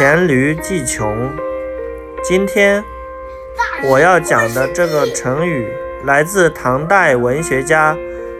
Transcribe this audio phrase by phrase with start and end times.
[0.00, 1.30] 黔驴技穷。
[2.22, 2.82] 今天
[3.84, 5.68] 我要讲的这个成语
[6.06, 7.94] 来自唐代文学家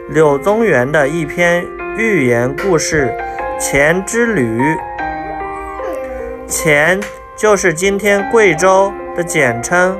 [0.09, 1.63] 柳宗元的一篇
[1.95, 3.13] 寓言故事
[3.59, 4.59] 《黔之驴》。
[6.47, 6.99] 黔
[7.37, 9.95] 就是今天贵州的简称。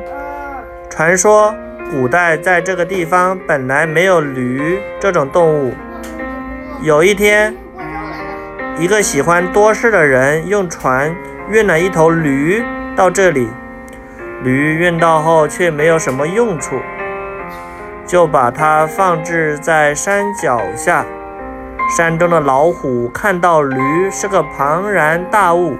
[0.90, 1.54] 传说
[1.92, 5.72] 古代在这个地方本来没有驴这种动物。
[6.82, 7.56] 有一天，
[8.82, 11.16] 一个喜欢多事的人用船
[11.52, 12.66] 运了一头驴
[12.96, 13.48] 到这里，
[14.42, 16.80] 驴运到后却没有什么用处，
[18.08, 21.06] 就把它放置在山脚下。
[21.96, 25.78] 山中的老虎看到驴是个庞然大物，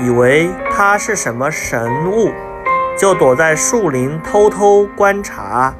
[0.00, 2.32] 以为它是什么神物，
[2.96, 5.74] 就躲在树林偷偷观察。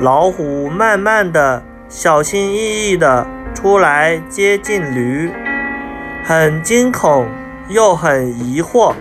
[0.00, 3.26] 老虎慢慢的、小心翼翼的。
[3.54, 5.32] 出来接近驴，
[6.24, 7.28] 很惊恐
[7.68, 8.94] 又很疑惑，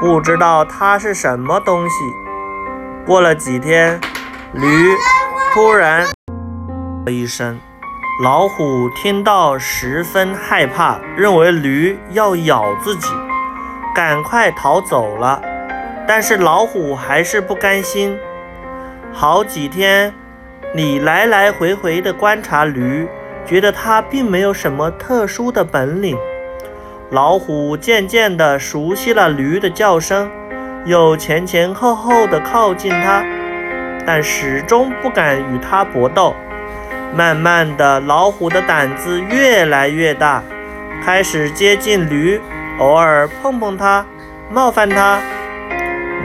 [0.00, 1.94] 不知道它是什么东西。
[3.04, 4.00] 过了几天，
[4.52, 4.92] 驴
[5.52, 6.04] 突然
[7.04, 7.58] 了一声，
[8.22, 13.08] 老虎听到十分害怕，认为驴要咬自己，
[13.94, 15.42] 赶快逃走了。
[16.06, 18.16] 但是老虎还是不甘心，
[19.12, 20.14] 好几天
[20.74, 23.08] 你来来回回的观察驴。
[23.48, 26.14] 觉得它并没有什么特殊的本领。
[27.10, 30.30] 老虎渐渐地熟悉了驴的叫声，
[30.84, 33.24] 又前前后后地靠近它，
[34.04, 36.36] 但始终不敢与它搏斗。
[37.16, 40.42] 慢慢的，老虎的胆子越来越大，
[41.02, 42.38] 开始接近驴，
[42.78, 44.04] 偶尔碰碰它，
[44.50, 45.18] 冒犯它。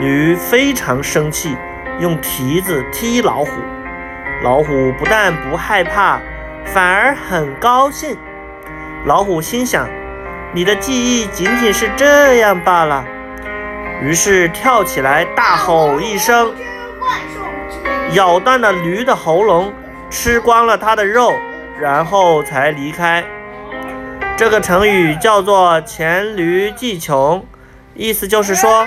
[0.02, 1.56] 驴非常生气，
[2.02, 3.52] 用蹄子踢老虎。
[4.44, 6.20] 老虎不但不害怕。
[6.66, 8.18] 反而很高兴。
[9.06, 9.88] 老虎心想
[10.54, 13.04] ：“你的记忆仅仅是这样罢了。”
[14.02, 16.54] 于是跳起来，大吼一声，
[18.14, 19.72] 咬断了驴的喉咙，
[20.10, 21.32] 吃光了它的肉，
[21.80, 23.24] 然后才离开。
[24.36, 27.46] 这个成语叫做“黔驴技穷”，
[27.94, 28.86] 意思就是说，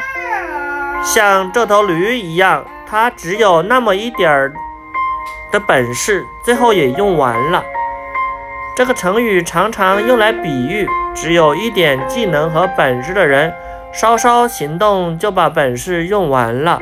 [1.03, 4.53] 像这头驴一样，它只有那么一点儿。
[5.51, 7.65] 的本事最后也用完了。
[8.77, 13.55] 这个成语常常用来比喻只有一点技能和本事的人，
[13.93, 16.81] 稍稍行动就把本事用完了，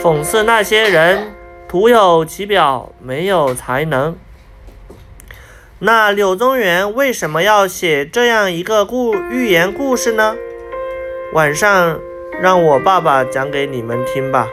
[0.00, 1.34] 讽刺那些人
[1.66, 4.16] 徒有其表，没有才能。
[5.80, 10.36] 那柳宗元为什么要写这样一个故寓言故事呢？
[11.32, 11.98] 晚上
[12.40, 14.46] 让我爸爸讲给你们听吧。